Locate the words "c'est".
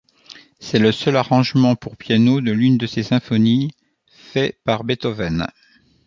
0.59-0.79